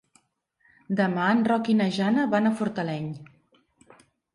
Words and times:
Demà 1.01 1.27
en 1.35 1.45
Roc 1.51 1.71
i 1.75 1.77
na 1.83 1.89
Jana 2.01 2.27
van 2.35 2.51
a 2.53 2.57
Fortaleny. 2.63 3.11